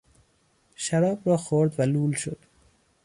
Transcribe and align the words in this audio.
شراب 0.75 1.19
را 1.25 1.37
خورد 1.37 1.79
و 1.79 1.83
لول 1.83 2.11
شد. 2.13 2.39